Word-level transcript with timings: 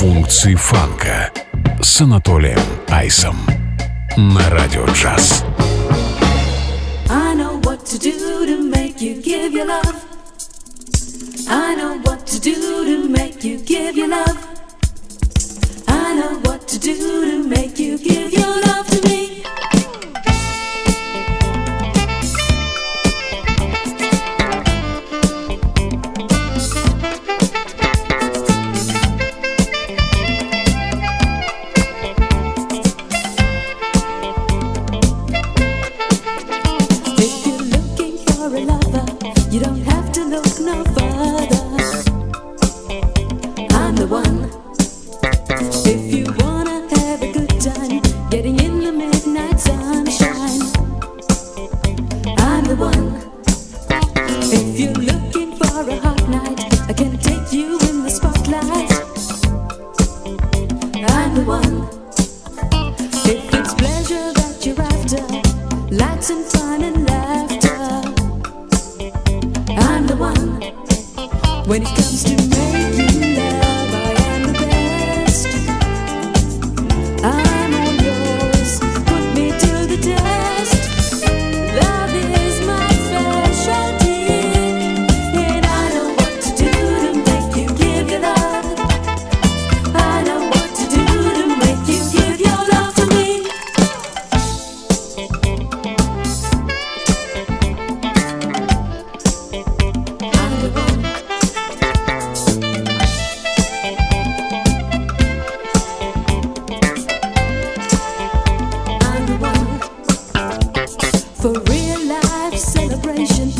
функции 0.00 0.54
фанка 0.54 1.30
с 1.82 2.00
Анатолием 2.00 2.58
Айсом 2.88 3.36
на 4.16 4.48
радио 4.48 4.86
джаз. 4.94 5.44
I 7.10 7.34
know 7.34 7.60
what 7.64 7.84
to 7.84 7.98
do 7.98 8.46
to 8.46 8.62
make 8.62 9.02
you 9.02 9.20
give 9.22 9.52
your 9.52 9.66
love. 9.66 9.94
I 11.50 11.74
know 11.76 12.00
what 12.02 12.24
to 12.28 12.40
do 12.40 12.54
to 12.86 13.10
make 13.10 13.44
you 13.44 13.58
give 13.58 13.94
your 13.94 14.08
love. 14.08 14.38
I 15.86 16.14
know 16.14 16.40
what 16.46 16.66
to 16.68 16.78
do 16.78 16.96
to 16.96 17.46
make 17.46 17.78
you 17.78 17.98
give 17.98 18.32
your 18.32 18.46
love. 18.46 18.69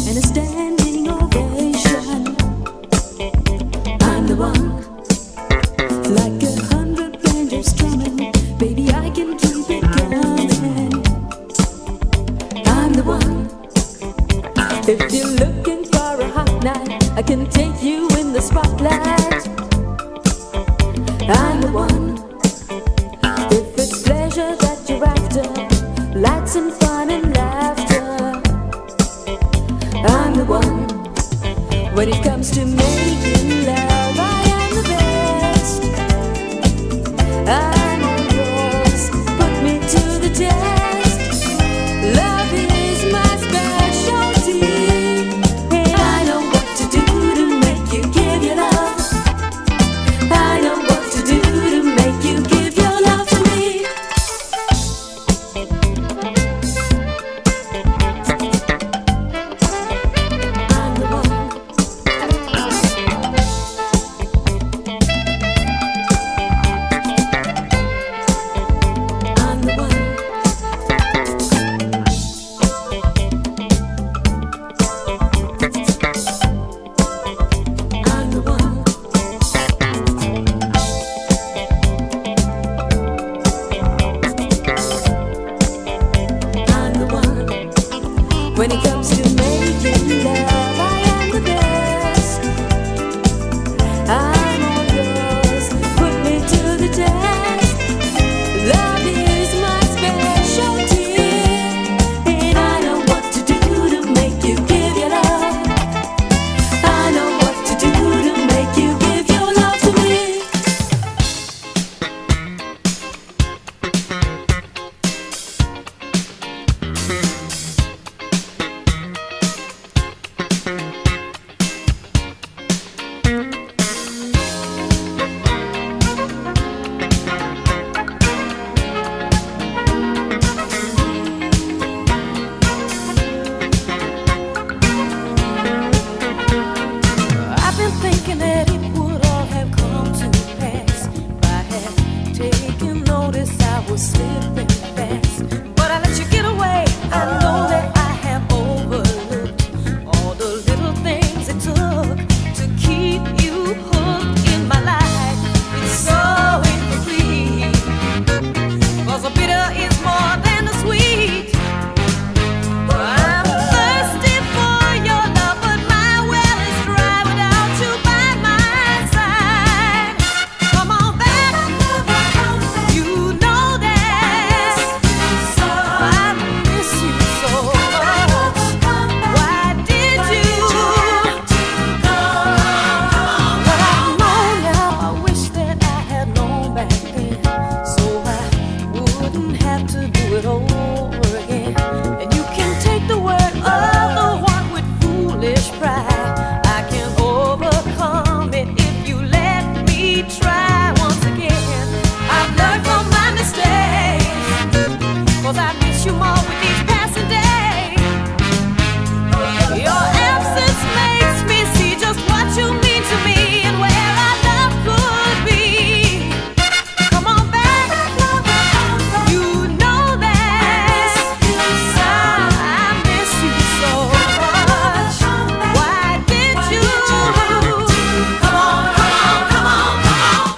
and 0.06 0.16
it's 0.16 0.30
dead. 0.30 0.59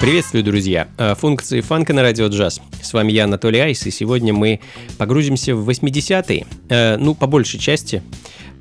Приветствую, 0.02 0.42
друзья! 0.42 0.88
Э, 0.98 1.14
Функции 1.14 1.60
фанка 1.60 1.92
на 1.92 2.02
радио 2.02 2.26
джаз. 2.26 2.60
С 2.82 2.92
вами 2.92 3.12
я, 3.12 3.22
Анатолий 3.22 3.60
Айс, 3.60 3.86
и 3.86 3.92
сегодня 3.92 4.32
мы 4.32 4.58
погрузимся 4.98 5.54
в 5.54 5.70
80-е. 5.70 6.44
Э, 6.68 6.96
Ну, 6.96 7.14
по 7.14 7.28
большей 7.28 7.60
части, 7.60 8.02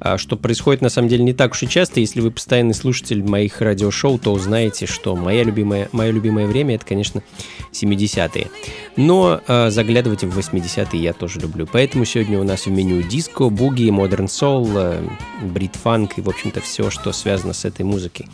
а, 0.04 0.18
что 0.18 0.36
происходит 0.36 0.82
на 0.82 0.90
самом 0.90 1.10
деле 1.10 1.24
не 1.24 1.34
так 1.34 1.52
уж 1.52 1.62
и 1.62 1.70
часто. 1.70 2.00
Если 2.00 2.22
вы 2.22 2.32
постоянный 2.32 2.74
слушатель 2.74 3.24
моих 3.24 3.62
радиошоу, 3.62 4.18
то 4.18 4.34
узнаете, 4.34 4.88
что 4.88 5.16
моя 5.16 5.44
любимая, 5.44 5.90
мое 5.92 6.10
любимое 6.10 6.48
время 6.48 6.76
это, 6.76 6.86
конечно, 6.88 7.22
70-е. 7.72 8.48
Но 8.96 9.42
э, 9.48 9.70
заглядывать 9.70 10.24
в 10.24 10.38
80-е 10.38 11.02
я 11.02 11.14
тоже 11.14 11.40
люблю. 11.40 11.68
Поэтому 11.72 12.06
сегодня 12.06 12.40
у 12.40 12.44
нас 12.44 12.66
в 12.66 12.72
меню 12.72 13.04
диско, 13.04 13.50
буги, 13.50 13.92
модерн 13.92 14.28
соул, 14.28 14.70
э, 14.76 15.04
брит-фанк 15.44 16.18
и, 16.18 16.22
в 16.22 16.30
общем-то, 16.30 16.62
все, 16.62 16.90
что 16.90 17.12
связано 17.14 17.54
с 17.54 17.64
этой 17.66 17.84
музыкой. 17.84 18.28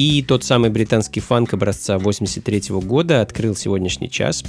И 0.00 0.22
тот 0.22 0.44
самый 0.44 0.70
британский 0.70 1.20
фанк 1.20 1.52
образца 1.52 1.98
83 1.98 2.62
года 2.80 3.20
открыл 3.20 3.54
сегодняшний 3.54 4.08
час. 4.10 4.42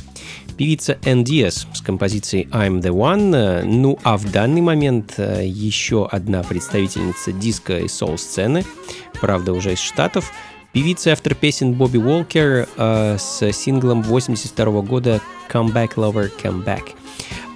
Певица 0.56 0.98
Диас 1.04 1.68
с 1.74 1.82
композицией 1.82 2.48
I'm 2.52 2.80
the 2.80 2.92
One. 2.92 3.66
Ну 3.66 4.00
а 4.02 4.16
в 4.16 4.32
данный 4.32 4.62
момент 4.62 5.16
э, 5.18 5.46
еще 5.46 6.08
одна 6.10 6.42
представительница 6.44 7.34
диска 7.34 7.80
и 7.80 7.90
соул-сцены, 7.90 8.64
правда 9.20 9.52
уже 9.52 9.74
из 9.74 9.80
Штатов, 9.80 10.32
певица 10.72 11.10
и 11.10 11.12
автор 11.12 11.36
песен 11.36 11.74
Бобби 11.74 11.98
Уолкер 11.98 12.70
э, 12.78 13.18
с 13.20 13.52
синглом 13.52 14.04
82 14.04 14.82
года 14.84 15.20
Come 15.52 15.74
Back 15.74 15.96
Lover, 15.96 16.32
Come 16.42 16.64
Back. 16.64 16.94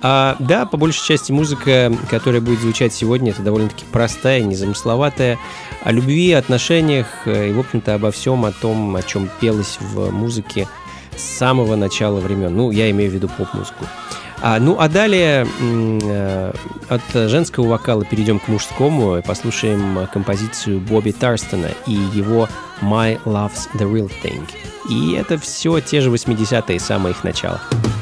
А, 0.02 0.36
да, 0.40 0.66
по 0.66 0.78
большей 0.78 1.06
части 1.06 1.32
музыка, 1.32 1.92
которая 2.10 2.42
будет 2.42 2.60
звучать 2.60 2.94
сегодня, 2.94 3.32
это 3.32 3.42
довольно-таки 3.42 3.86
простая, 3.92 4.42
незамысловатая, 4.42 5.40
о 5.84 5.92
любви, 5.92 6.32
отношениях 6.34 7.08
э, 7.26 7.50
и, 7.50 7.54
в 7.54 7.60
общем-то, 7.60 7.96
обо 7.96 8.12
всем 8.12 8.46
о 8.46 8.52
том, 8.52 8.96
о 8.96 9.02
чем 9.02 9.30
пелось 9.40 9.78
в 9.80 10.12
музыке 10.12 10.68
с 11.16 11.24
самого 11.24 11.76
начала 11.76 12.20
времен. 12.20 12.56
Ну, 12.56 12.72
я 12.72 12.90
имею 12.92 13.10
в 13.10 13.14
виду 13.14 13.30
поп-музыку. 13.30 13.86
А, 14.42 14.60
ну, 14.60 14.78
а 14.80 14.90
далее 14.90 15.48
э, 15.60 16.54
от 16.90 17.30
женского 17.30 17.68
вокала 17.68 18.06
перейдем 18.06 18.40
к 18.40 18.48
мужскому 18.48 19.18
и 19.18 19.22
послушаем 19.22 20.08
композицию 20.12 20.82
Бобби 20.82 21.12
Тарстона 21.12 21.70
и 21.88 21.94
его 21.94 22.48
My 22.82 23.20
Love's 23.26 23.70
the 23.74 23.92
Real 23.92 24.12
Thing. 24.24 24.44
И 24.90 25.14
это 25.14 25.40
все 25.40 25.80
те 25.80 26.02
же 26.02 26.12
80-е, 26.12 26.80
самое 26.80 27.16
их 27.16 27.24
начало. 27.24 27.60
Функции 27.60 27.95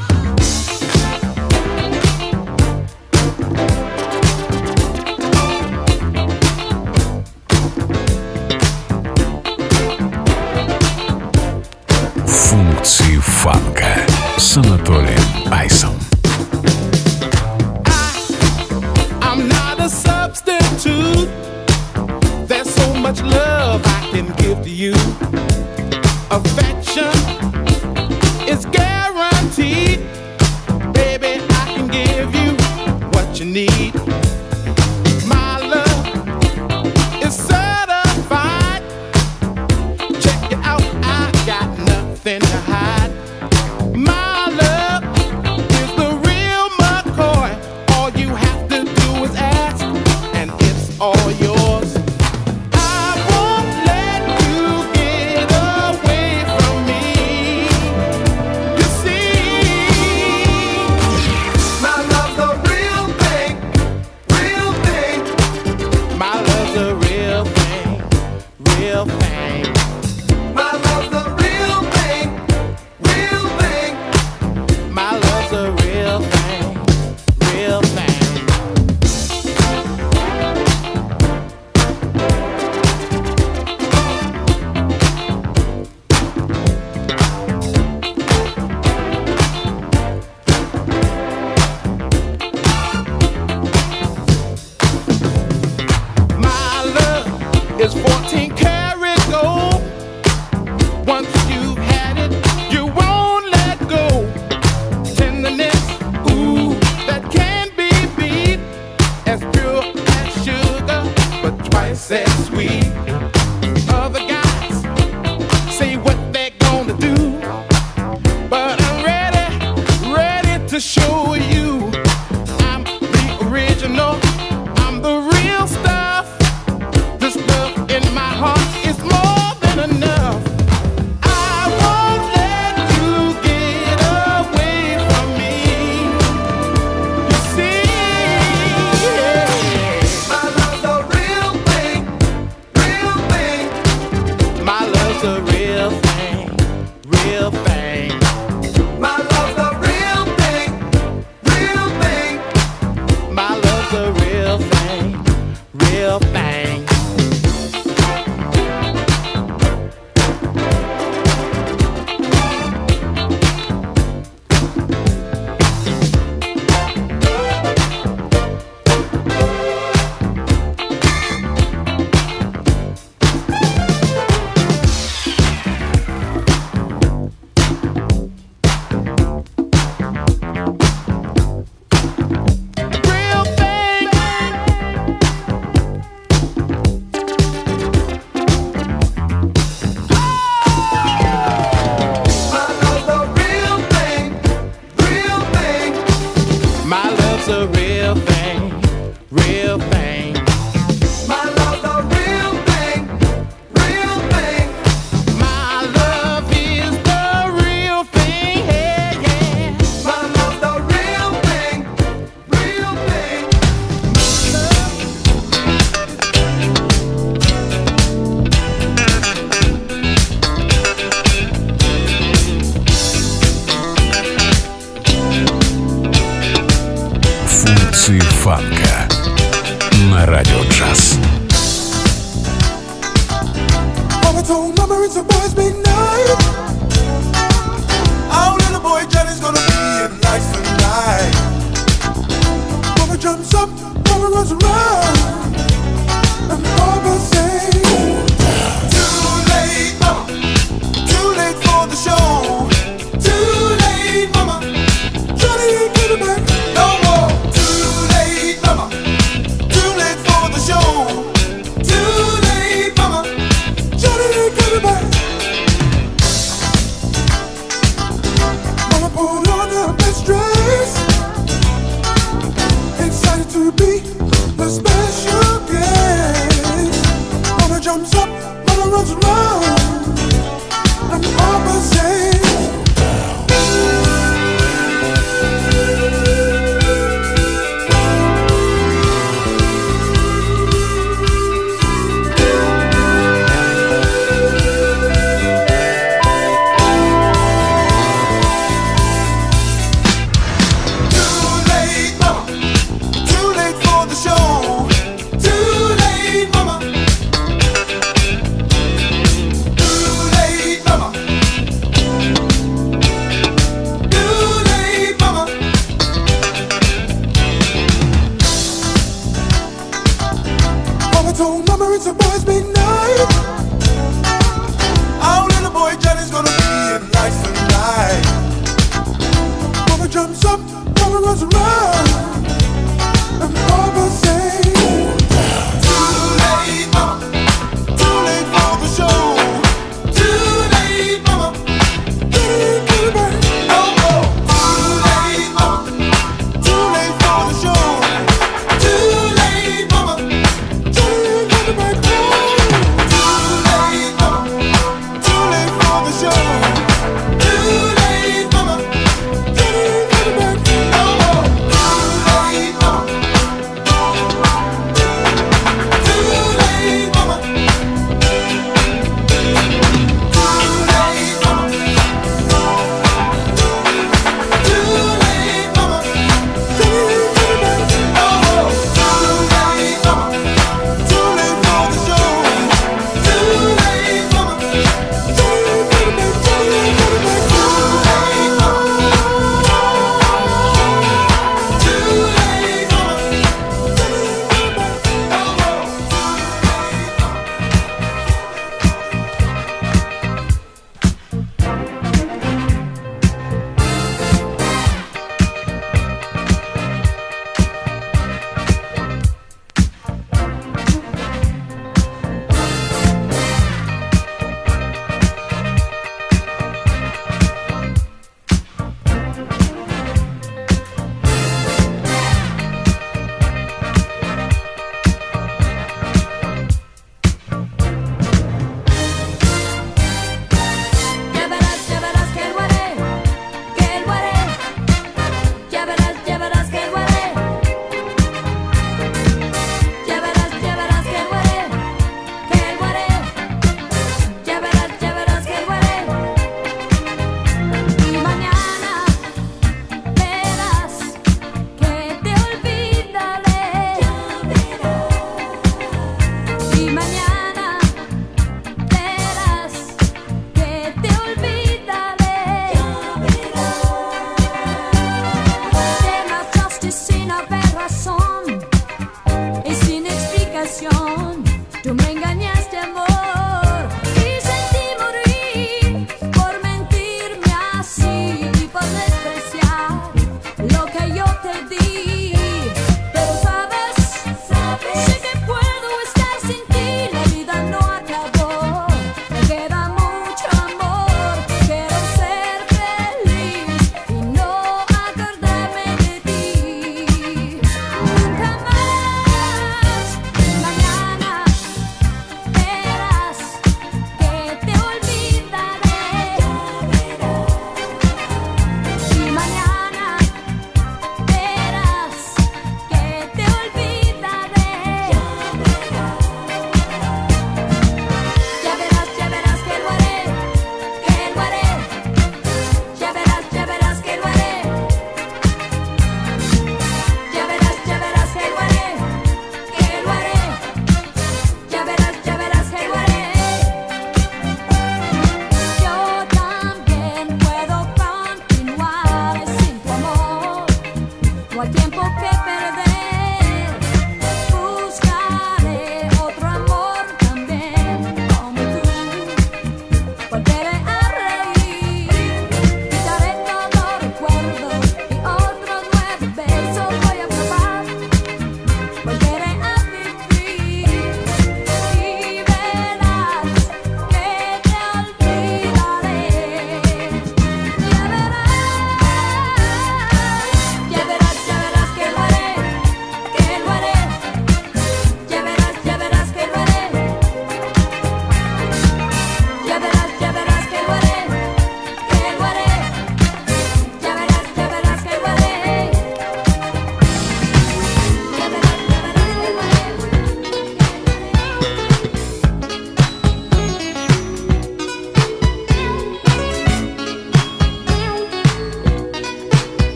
с 14.54 14.58
Анатолием 14.58 15.23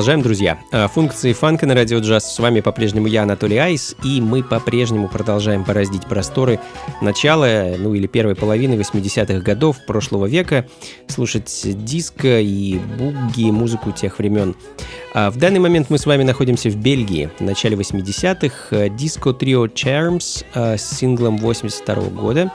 продолжаем, 0.00 0.22
друзья. 0.22 0.58
А, 0.72 0.88
Функции 0.88 1.34
фанка 1.34 1.66
на 1.66 1.74
радио 1.74 1.98
джаз. 1.98 2.34
С 2.34 2.38
вами 2.38 2.60
по-прежнему 2.60 3.06
я, 3.06 3.24
Анатолий 3.24 3.58
Айс, 3.58 3.94
и 4.02 4.22
мы 4.22 4.42
по-прежнему 4.42 5.08
продолжаем 5.08 5.62
бороздить 5.62 6.06
просторы 6.06 6.58
начала, 7.02 7.74
ну 7.76 7.92
или 7.92 8.06
первой 8.06 8.34
половины 8.34 8.76
80-х 8.76 9.40
годов 9.40 9.76
прошлого 9.86 10.24
века, 10.24 10.66
слушать 11.06 11.52
диско 11.84 12.40
и 12.40 12.78
буги, 12.78 13.50
музыку 13.50 13.92
тех 13.92 14.18
времен. 14.18 14.56
А 15.12 15.30
В 15.30 15.36
данный 15.36 15.60
момент 15.60 15.90
мы 15.90 15.98
с 15.98 16.06
вами 16.06 16.22
находимся 16.22 16.70
в 16.70 16.76
Бельгии 16.76 17.28
в 17.38 17.42
начале 17.42 17.76
80-х. 17.76 18.88
Диско-трио 18.96 19.66
Charms 19.66 20.46
а, 20.54 20.78
с 20.78 20.96
синглом 20.96 21.36
82 21.36 21.94
года. 22.04 22.50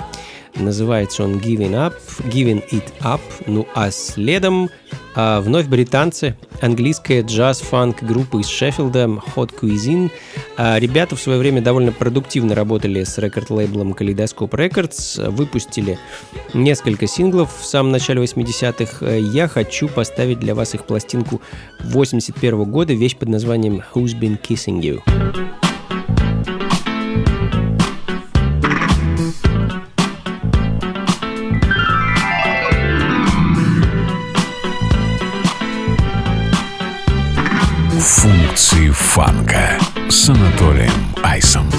Называется 0.55 1.23
он 1.23 1.37
Giving 1.37 1.73
Up, 1.73 1.93
Giving 2.25 2.63
It 2.71 2.85
Up. 3.01 3.21
Ну 3.45 3.67
а 3.75 3.91
следом 3.91 4.69
а, 5.15 5.39
вновь 5.39 5.67
британцы, 5.67 6.35
английская 6.61 7.21
джаз-фанк 7.21 8.03
группа 8.03 8.37
из 8.37 8.47
Шеффилда 8.47 9.21
Hot 9.35 9.51
Cuisine. 9.59 10.11
А, 10.57 10.77
ребята 10.77 11.15
в 11.15 11.21
свое 11.21 11.39
время 11.39 11.61
довольно 11.61 11.91
продуктивно 11.93 12.53
работали 12.53 13.03
с 13.03 13.17
рекорд-лейблом 13.17 13.93
Kaleidoscope 13.93 14.51
Records, 14.51 15.29
выпустили 15.31 15.97
несколько 16.53 17.07
синглов 17.07 17.57
в 17.57 17.65
самом 17.65 17.91
начале 17.91 18.21
80-х. 18.21 19.05
Я 19.07 19.47
хочу 19.47 19.87
поставить 19.87 20.39
для 20.39 20.53
вас 20.53 20.73
их 20.73 20.85
пластинку 20.85 21.41
81 21.79 22.63
года, 22.65 22.93
вещь 22.93 23.15
под 23.15 23.29
названием 23.29 23.83
Who's 23.93 24.19
Been 24.19 24.39
Kissing 24.41 24.81
You. 24.81 25.64
Фанка 38.95 39.77
с 40.09 40.29
Анатолием 40.29 40.91
Айсом. 41.21 41.69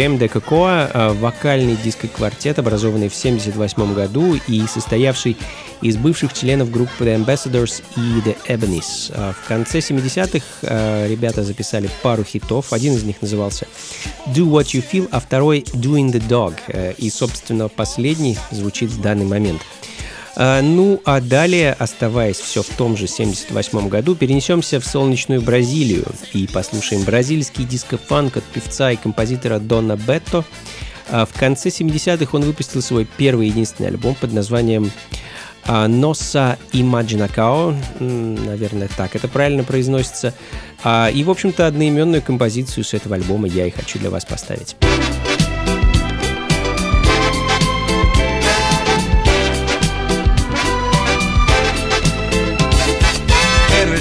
Крем 0.00 0.16
де 0.16 0.28
Кокоа 0.28 0.90
э,– 0.94 1.12
вокальный 1.20 1.76
диско-квартет, 1.76 2.58
образованный 2.58 3.10
в 3.10 3.18
1978 3.18 3.94
году 3.94 4.40
и 4.48 4.66
состоявший 4.66 5.36
из 5.82 5.98
бывших 5.98 6.32
членов 6.32 6.70
группы 6.70 7.04
The 7.04 7.22
Ambassadors 7.22 7.82
и 7.98 8.26
The 8.26 8.34
Ebonies. 8.48 9.12
А 9.14 9.34
В 9.34 9.46
конце 9.46 9.80
70-х 9.80 10.42
э, 10.62 11.06
ребята 11.06 11.44
записали 11.44 11.90
пару 12.02 12.24
хитов. 12.24 12.72
Один 12.72 12.94
из 12.94 13.02
них 13.02 13.20
назывался 13.20 13.66
Do 14.28 14.50
What 14.50 14.68
You 14.72 14.82
Feel, 14.90 15.06
а 15.10 15.20
второй 15.20 15.66
Doing 15.74 16.10
the 16.10 16.26
Dog. 16.26 16.54
Э, 16.68 16.94
И, 16.96 17.10
собственно, 17.10 17.68
последний 17.68 18.38
звучит 18.50 18.88
в 18.88 19.02
данный 19.02 19.26
момент. 19.26 19.60
А, 20.42 20.62
Ну, 20.62 21.02
а 21.04 21.20
далее, 21.20 21.74
оставаясь 21.78 22.38
все 22.38 22.62
в 22.62 22.68
том 22.70 22.96
же 22.96 23.06
78 23.06 23.88
году, 23.88 24.14
перенесемся 24.14 24.80
в 24.80 24.86
солнечную 24.86 25.42
Бразилию 25.42 26.06
и 26.32 26.46
послушаем 26.46 27.02
бразильский 27.02 27.64
диско-фанк 27.64 28.38
от 28.38 28.44
певца 28.44 28.90
и 28.90 28.96
композитора 28.96 29.58
Дона 29.58 29.98
Бетто. 29.98 30.46
А 31.10 31.26
В 31.26 31.38
конце 31.38 31.68
70-х 31.68 32.30
он 32.32 32.42
выпустил 32.44 32.80
свой 32.80 33.06
первый 33.18 33.48
и 33.48 33.50
единственный 33.50 33.88
альбом 33.88 34.14
под 34.14 34.32
названием 34.32 34.90
а, 35.66 35.86
Носа 35.88 36.56
м, 36.72 38.46
наверное, 38.46 38.88
так 38.96 39.14
это 39.16 39.28
правильно 39.28 39.62
произносится. 39.62 40.32
И, 41.12 41.22
в 41.22 41.28
общем-то, 41.30 41.66
одноименную 41.66 42.22
композицию 42.22 42.84
с 42.84 42.94
этого 42.94 43.16
альбома 43.16 43.46
я 43.46 43.66
и 43.66 43.70
хочу 43.70 43.98
для 43.98 44.08
вас 44.08 44.24
поставить. 44.24 44.74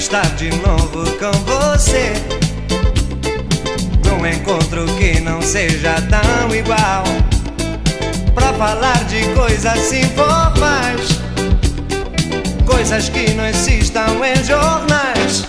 Estar 0.09 0.35
de 0.37 0.49
novo 0.65 1.03
com 1.17 1.31
você. 1.45 2.13
Num 4.03 4.25
encontro 4.25 4.87
que 4.97 5.19
não 5.19 5.39
seja 5.39 6.01
tão 6.09 6.55
igual. 6.55 7.03
Pra 8.33 8.51
falar 8.53 9.03
de 9.03 9.23
coisas 9.35 9.93
informais. 9.93 11.09
Coisas 12.65 13.07
que 13.09 13.33
não 13.35 13.45
existam 13.45 14.07
em 14.25 14.43
jornais. 14.43 15.45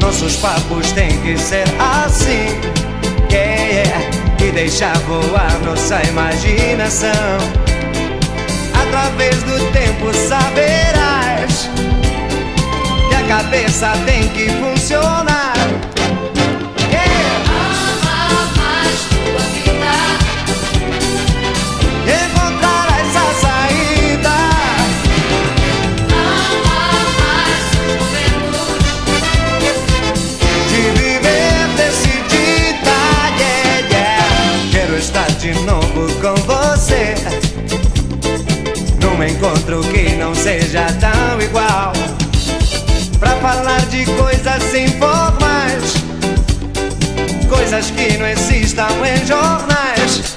Nossos 0.00 0.36
papos 0.36 0.92
têm 0.92 1.20
que 1.22 1.36
ser 1.36 1.64
assim. 1.80 2.46
Yeah, 3.32 3.62
yeah. 3.64 4.46
E 4.46 4.52
deixar 4.52 4.96
voar 5.00 5.58
nossa 5.64 6.00
imaginação. 6.04 7.71
Cabeça 13.52 13.92
tem 14.06 14.26
que 14.28 14.48
funcionar. 14.48 15.52
Yeah. 16.90 17.42
Encontrarás 22.06 23.14
a 23.14 23.28
saída. 23.42 24.36
De 30.70 30.82
viver 30.98 31.68
decidida. 31.76 32.96
Yeah. 33.90 34.70
Quero 34.72 34.96
estar 34.96 35.30
de 35.32 35.52
novo 35.66 36.10
com 36.22 36.34
você. 36.46 37.14
Num 39.02 39.22
encontro 39.22 39.82
que 39.92 40.16
não 40.16 40.34
seja 40.34 40.86
tão 40.98 41.21
coisas 44.04 44.62
sem 44.70 44.88
formas, 44.98 45.94
coisas 47.48 47.90
que 47.90 48.16
não 48.18 48.26
existam 48.26 48.88
em 49.04 49.26
jornais. 49.26 50.36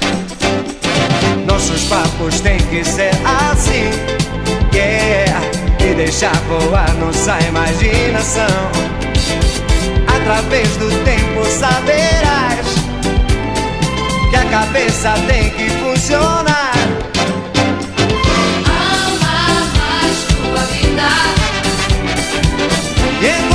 Nossos 1.46 1.84
papos 1.84 2.42
têm 2.42 2.58
que 2.58 2.84
ser 2.84 3.12
assim, 3.52 3.90
yeah, 4.74 5.42
e 5.80 5.92
é 5.92 5.94
deixar 5.94 6.36
voar 6.48 6.94
nossa 6.96 7.40
imaginação. 7.48 8.72
Através 10.08 10.76
do 10.78 10.90
tempo 11.04 11.46
saberás 11.46 12.66
que 14.30 14.36
a 14.36 14.46
cabeça 14.46 15.14
tem 15.28 15.50
que 15.52 15.70
funcionar. 15.70 16.74
Ama 18.68 19.36
mais 19.80 20.18
tua 20.28 20.62
vida. 20.66 21.10
Yeah. 23.22 23.55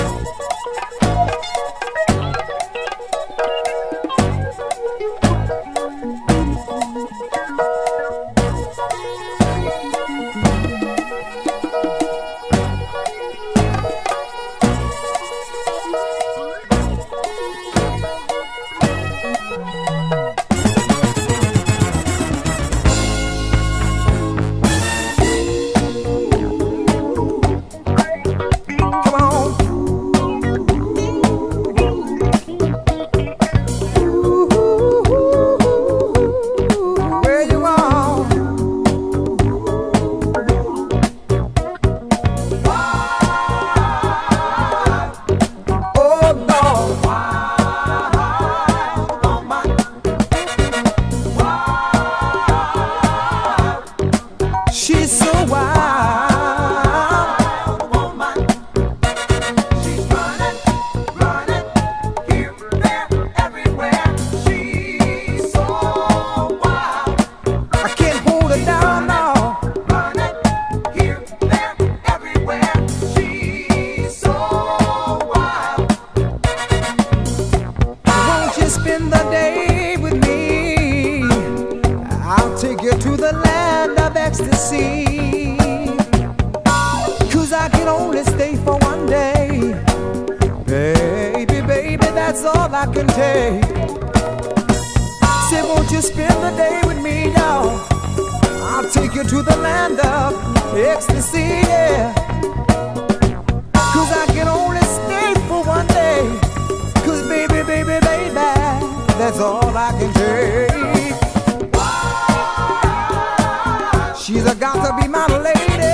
I 109.83 109.91
can. 109.93 110.11
She's 114.15 114.45
a 114.45 114.53
got 114.53 114.75
to 114.85 114.93
be 115.01 115.07
my 115.07 115.25
lady. 115.25 115.90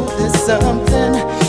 Know 0.00 0.18
there's 0.18 0.34
something 0.44 1.39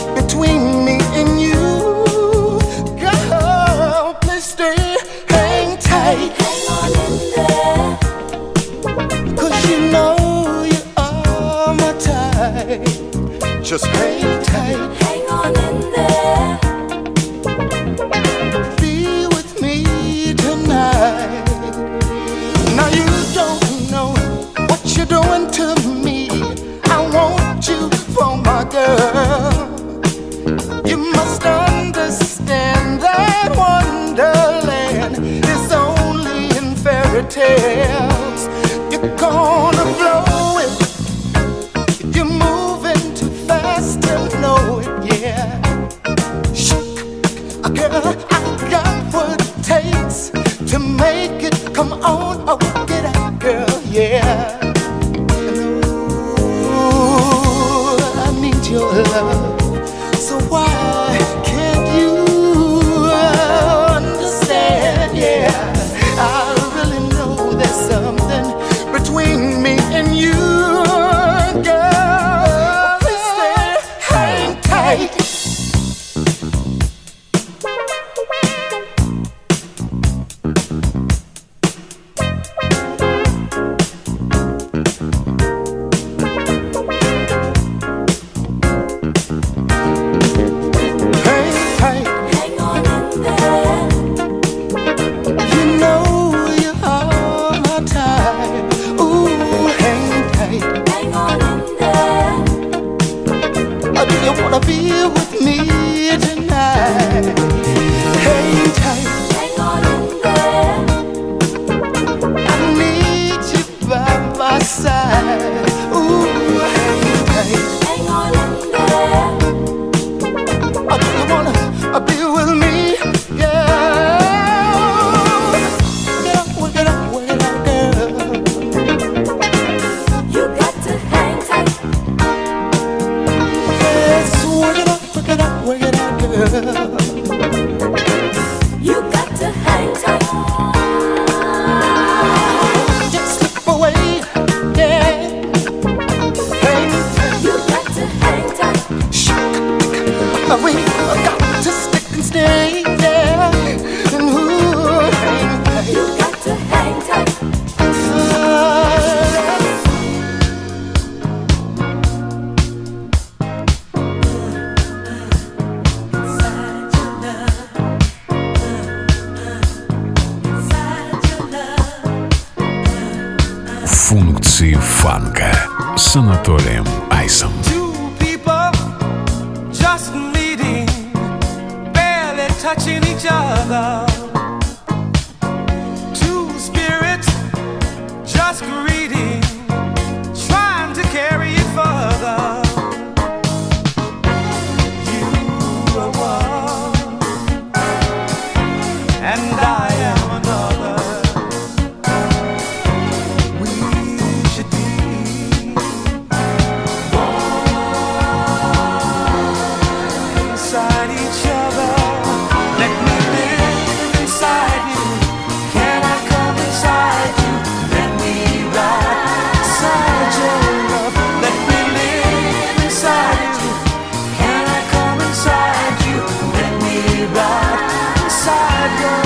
side 228.44 228.98
girl. 228.98 229.21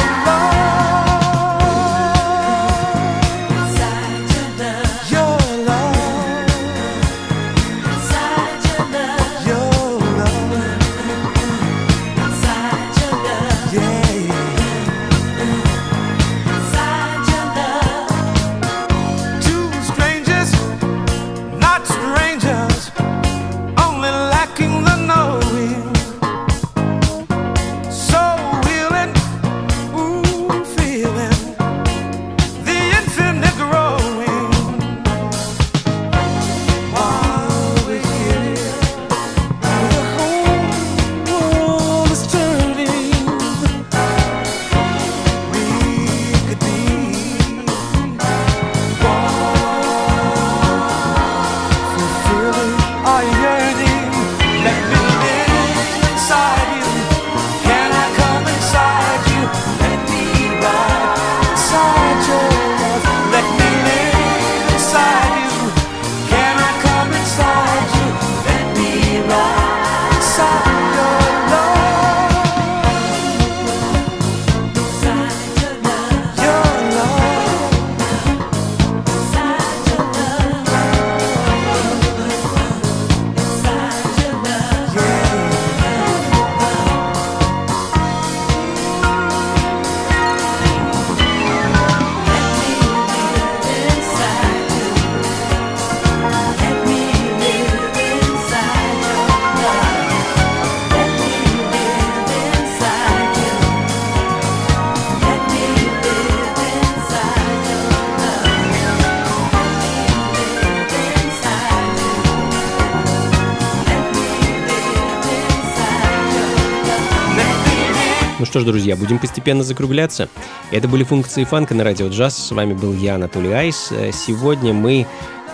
Что 118.46 118.60
ж, 118.60 118.64
друзья, 118.64 118.96
будем 118.96 119.18
постепенно 119.18 119.62
закругляться. 119.62 120.28
Это 120.70 120.88
были 120.88 121.04
функции 121.04 121.44
фанка 121.44 121.74
на 121.74 121.84
радио 121.84 122.08
джаз. 122.08 122.36
С 122.36 122.50
вами 122.52 122.72
был 122.72 122.94
я, 122.94 123.16
Анатолий 123.16 123.52
Айс. 123.52 123.92
Сегодня 124.12 124.72
мы 124.72 125.06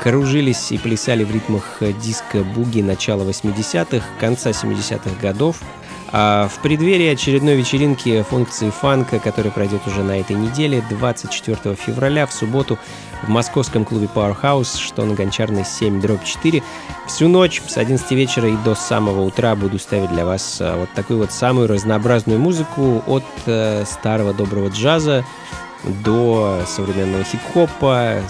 кружились 0.02 0.72
и 0.72 0.78
плясали 0.78 1.22
в 1.22 1.32
ритмах 1.32 1.76
э, 1.80 1.92
диска-буги 1.92 2.82
начала 2.82 3.22
80-х, 3.22 4.04
конца 4.18 4.50
70-х 4.50 5.10
годов. 5.20 5.60
А 6.14 6.46
в 6.48 6.60
преддверии 6.60 7.08
очередной 7.08 7.56
вечеринки 7.56 8.22
функции 8.22 8.68
фанка, 8.68 9.18
которая 9.18 9.50
пройдет 9.50 9.86
уже 9.86 10.02
на 10.02 10.20
этой 10.20 10.36
неделе, 10.36 10.84
24 10.90 11.74
февраля 11.74 12.26
в 12.26 12.32
субботу 12.34 12.78
в 13.22 13.28
московском 13.28 13.86
клубе 13.86 14.10
Powerhouse, 14.14 14.78
что 14.78 15.06
на 15.06 15.14
Гончарной 15.14 15.64
7 15.64 16.02
дробь 16.02 16.22
4. 16.22 16.62
Всю 17.06 17.28
ночь 17.28 17.62
с 17.66 17.78
11 17.78 18.10
вечера 18.12 18.46
и 18.48 18.56
до 18.58 18.74
самого 18.74 19.22
утра 19.22 19.54
буду 19.56 19.78
ставить 19.78 20.10
для 20.10 20.26
вас 20.26 20.58
а, 20.60 20.76
вот 20.76 20.90
такую 20.94 21.18
вот 21.18 21.32
самую 21.32 21.66
разнообразную 21.66 22.38
музыку 22.38 23.02
от 23.06 23.24
э, 23.46 23.84
старого 23.86 24.34
доброго 24.34 24.68
джаза 24.68 25.24
до 26.04 26.60
современного 26.66 27.24
хип-хопа, 27.24 28.20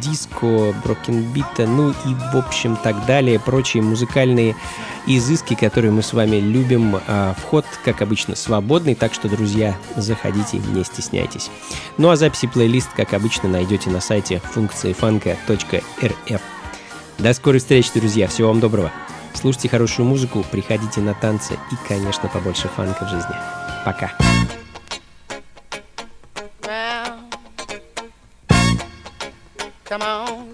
диско, 0.00 0.74
брокенбита, 0.84 1.66
ну 1.66 1.90
и 1.90 2.14
в 2.32 2.36
общем 2.36 2.76
так 2.76 3.06
далее, 3.06 3.38
прочие 3.38 3.82
музыкальные 3.82 4.56
изыски, 5.06 5.54
которые 5.54 5.90
мы 5.92 6.02
с 6.02 6.12
вами 6.12 6.36
любим. 6.36 6.96
А, 7.06 7.34
Вход, 7.38 7.64
как 7.84 8.02
обычно, 8.02 8.34
свободный, 8.34 8.94
так 8.94 9.14
что, 9.14 9.28
друзья, 9.28 9.76
заходите, 9.96 10.58
не 10.58 10.84
стесняйтесь. 10.84 11.50
Ну 11.98 12.10
а 12.10 12.16
записи 12.16 12.46
плейлист, 12.46 12.90
как 12.94 13.14
обычно, 13.14 13.48
найдете 13.48 13.90
на 13.90 14.00
сайте 14.00 14.40
функции 14.40 14.92
фанка.рф. 14.92 16.40
До 17.18 17.32
скорой 17.32 17.60
встречи, 17.60 17.90
друзья. 17.94 18.28
Всего 18.28 18.48
вам 18.48 18.60
доброго. 18.60 18.92
Слушайте 19.34 19.68
хорошую 19.68 20.06
музыку, 20.06 20.44
приходите 20.50 21.00
на 21.00 21.14
танцы 21.14 21.54
и, 21.54 21.88
конечно, 21.88 22.28
побольше 22.28 22.68
фанка 22.68 23.04
в 23.04 23.08
жизни. 23.08 23.34
Пока. 23.84 24.12
Well, 24.18 24.65
come 29.86 30.02
on, 30.02 30.45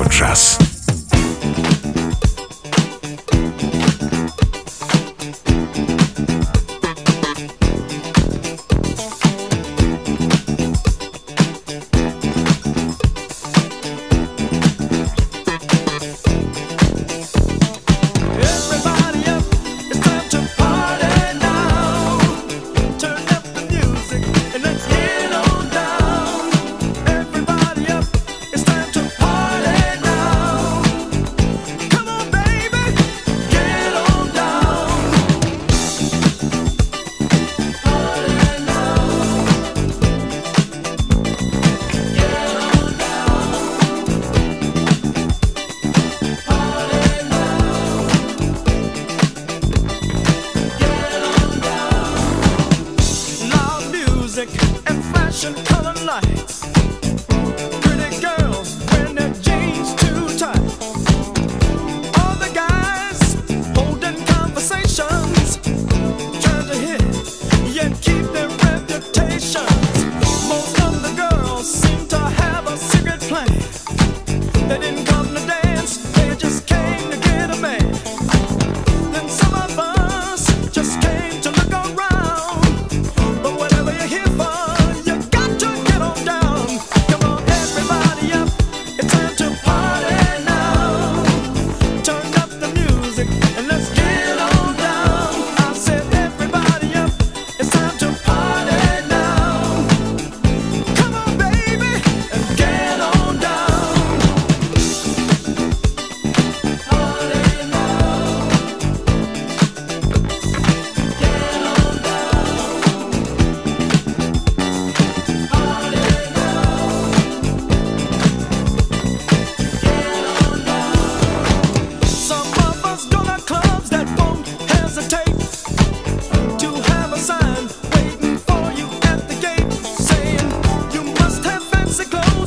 радио 0.00 0.59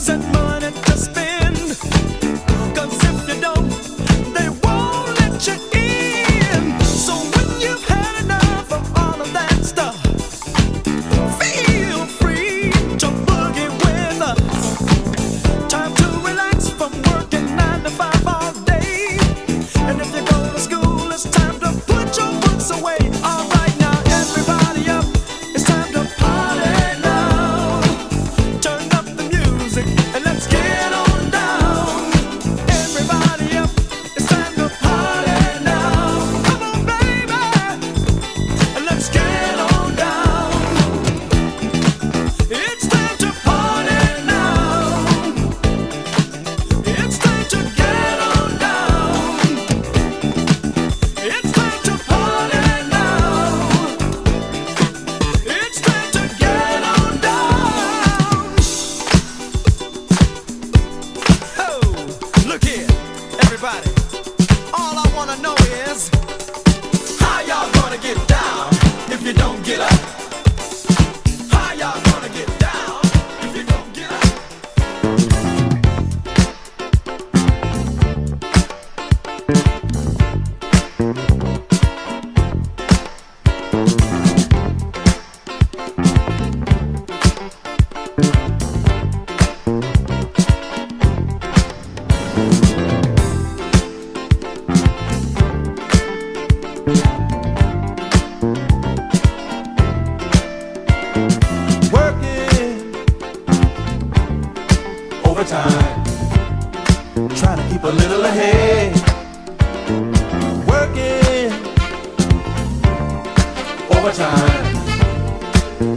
三 0.04 0.33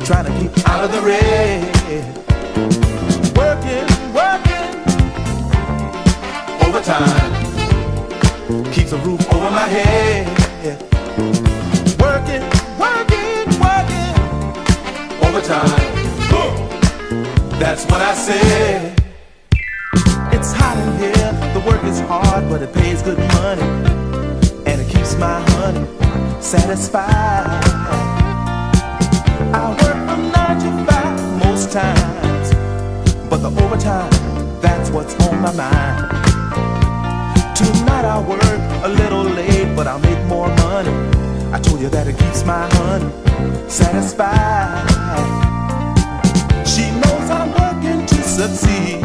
trying 0.06 0.26
to 0.26 0.32
keep 0.40 0.68
out 0.68 0.84
of 0.84 0.92
the 0.92 1.02
red. 1.02 1.64
Working, 3.38 3.86
working 4.14 4.68
overtime, 6.66 7.32
keeps 8.72 8.92
a 8.92 8.98
roof 8.98 9.22
over 9.34 9.52
my 9.52 9.68
head. 9.68 10.28
Working, 12.00 12.44
working, 12.80 13.46
working 13.60 14.14
overtime. 15.28 15.84
That's 17.60 17.86
what 17.86 18.02
I 18.02 18.14
said. 18.14 18.94
It's 20.32 20.52
hot 20.54 20.78
in 20.78 20.98
here, 20.98 21.34
the 21.54 21.60
work 21.66 21.84
is 21.84 22.00
hard, 22.02 22.50
but 22.50 22.62
it 22.62 22.74
pays 22.74 23.02
good 23.02 23.20
money. 23.20 23.62
And 24.66 24.82
it 24.82 24.90
keeps 24.90 25.16
my 25.18 25.40
honey 25.52 25.88
satisfied. 26.42 28.07
I 29.54 29.70
work 29.70 29.98
from 30.08 30.32
nine 30.32 30.60
to 30.60 30.70
five 30.92 31.46
most 31.46 31.72
times, 31.72 32.54
but 33.30 33.38
the 33.38 33.52
overtime, 33.64 34.12
that's 34.62 34.90
what's 34.90 35.16
on 35.28 35.42
my 35.42 35.54
mind. 35.54 36.12
Tonight 37.56 38.06
I 38.06 38.20
work 38.28 38.84
a 38.84 38.90
little 38.90 39.24
late, 39.24 39.76
but 39.76 39.88
I'll 39.88 40.00
make 40.00 40.24
more 40.26 40.50
money. 40.56 40.92
I 41.52 41.60
told 41.60 41.80
you 41.82 41.90
that 41.90 42.08
it 42.08 42.18
keeps 42.18 42.44
my 42.46 42.68
honey 42.74 43.12
satisfied. 43.70 44.86
She 46.68 46.92
knows 46.92 47.30
I'm 47.30 47.52
working 47.52 48.06
to 48.06 48.16
succeed. 48.24 49.02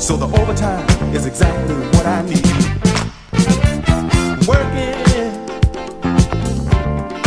So 0.00 0.16
the 0.16 0.26
overtime 0.40 0.88
is 1.14 1.26
exactly 1.26 1.74
what 1.94 2.06
I 2.06 2.22
need. 2.22 2.44
Working 4.46 4.94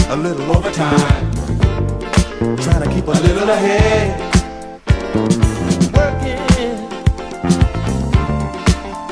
a 0.09 0.15
little 0.15 0.55
overtime, 0.55 1.26
trying 2.55 2.81
to 2.81 2.89
keep 2.93 3.05
a 3.05 3.11
little 3.11 3.49
ahead. 3.49 4.19
Working 5.93 6.39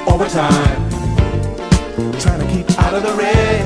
overtime, 0.08 0.90
trying 2.20 2.40
to 2.40 2.48
keep 2.54 2.80
out 2.80 2.94
of 2.94 3.04
the 3.04 3.14
red. 3.14 3.66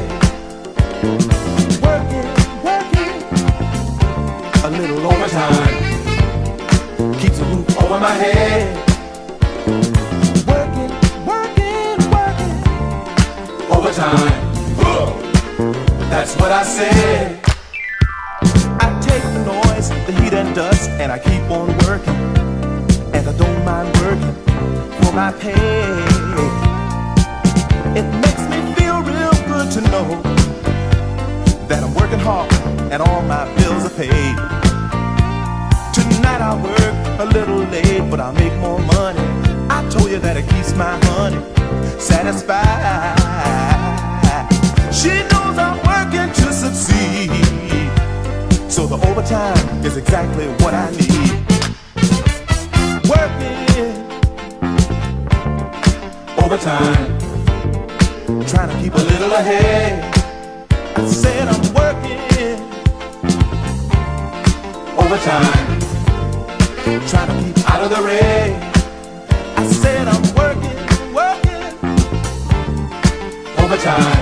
Working, 1.86 2.28
working 2.64 3.22
a 4.64 4.70
little 4.72 5.06
overtime 5.06 5.90
keeps 7.20 7.40
a 7.40 7.46
roof 7.46 7.84
over 7.84 8.00
my 8.00 8.14
head. 8.14 8.76
Working, 10.48 10.92
working, 11.28 11.98
working 12.10 12.58
overtime. 13.72 14.34
That's 16.10 16.36
what 16.38 16.52
I 16.52 16.64
said. 16.64 17.39
And 21.00 21.14
I 21.14 21.18
keep 21.18 21.42
on 21.50 21.68
working. 21.88 22.20
And 23.16 23.28
I 23.28 23.34
don't 23.38 23.64
mind 23.64 23.88
working 24.02 24.36
for 25.00 25.14
my 25.14 25.32
pay. 25.40 25.54
It 28.00 28.06
makes 28.24 28.44
me 28.52 28.60
feel 28.76 29.02
real 29.02 29.36
good 29.48 29.72
to 29.76 29.82
know 29.92 30.22
that 31.70 31.84
I'm 31.84 31.94
working 31.96 32.20
hard 32.20 32.52
and 32.92 33.02
all 33.02 33.22
my 33.22 33.46
bills 33.56 33.86
are 33.86 33.96
paid. 33.96 34.36
Tonight 35.96 36.42
I 36.42 36.54
work 36.62 37.20
a 37.20 37.26
little 37.26 37.64
late, 37.74 38.10
but 38.12 38.20
I'll 38.20 38.34
make 38.34 38.54
more 38.56 38.80
money. 38.80 39.20
I 39.70 39.88
told 39.90 40.12
you 40.12 40.20
that 40.20 40.36
it 40.36 40.48
keeps 40.50 40.74
my 40.76 41.00
honey 41.06 41.42
satisfied. 42.00 43.16
She 44.94 45.14
knows 45.32 45.58
I'm 45.58 45.78
working 45.88 46.30
to 46.44 46.54
succeed. 46.54 47.32
So 48.70 48.86
the 48.86 48.98
overtime 49.08 49.59
is 49.90 49.98
exactly 49.98 50.48
what 50.62 50.74
I 50.74 50.92
need. 50.92 51.32
Working 53.10 53.96
overtime, 56.44 57.06
trying 58.46 58.70
to 58.70 58.78
keep 58.82 58.94
a 58.94 59.04
little 59.12 59.32
ahead. 59.32 59.94
I 60.96 61.06
said 61.06 61.48
I'm 61.54 61.66
working 61.82 62.60
overtime, 65.04 65.68
trying 67.08 67.30
to 67.32 67.36
keep 67.44 67.58
out 67.72 67.82
of 67.84 67.90
the 67.90 68.02
red. 68.12 68.50
I 69.58 69.64
said 69.82 70.08
I'm 70.08 70.26
working, 70.42 70.80
working 71.20 71.64
overtime, 73.64 74.20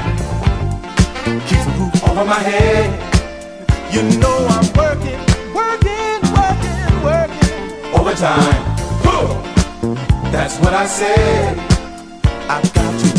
keeps 1.47 1.65
a 1.65 1.73
roof 1.77 2.09
over 2.09 2.25
my 2.25 2.41
head. 2.51 2.87
You 3.93 4.03
know 4.19 4.47
I'm 4.49 4.67
working 4.73 5.26
Huh. 8.19 9.29
That's 10.31 10.57
what 10.57 10.73
I 10.73 10.87
said. 10.87 11.59
I 12.49 12.61
got 12.73 12.99
to 12.99 13.16